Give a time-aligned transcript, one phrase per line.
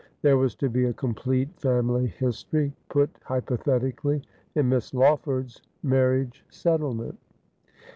[0.23, 4.23] There was to be a complete family history, put hypothetically,
[4.55, 7.19] in Miss Lawford's marriage settlement.